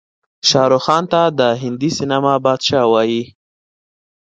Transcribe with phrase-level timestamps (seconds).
[0.49, 3.23] شاروخ خان ته د هندي سينما بادشاه وايې.